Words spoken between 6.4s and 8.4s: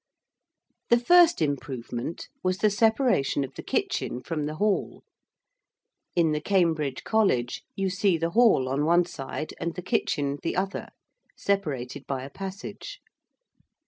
Cambridge College you see the